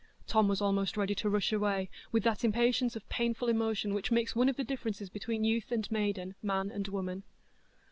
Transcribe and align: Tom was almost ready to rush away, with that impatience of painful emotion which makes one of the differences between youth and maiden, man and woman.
Tom 0.25 0.47
was 0.47 0.61
almost 0.61 0.97
ready 0.97 1.13
to 1.13 1.29
rush 1.29 1.53
away, 1.53 1.87
with 2.11 2.23
that 2.23 2.43
impatience 2.43 2.95
of 2.95 3.07
painful 3.07 3.47
emotion 3.47 3.93
which 3.93 4.09
makes 4.09 4.35
one 4.35 4.49
of 4.49 4.55
the 4.55 4.63
differences 4.63 5.11
between 5.11 5.43
youth 5.43 5.71
and 5.71 5.91
maiden, 5.91 6.33
man 6.41 6.71
and 6.71 6.87
woman. 6.87 7.21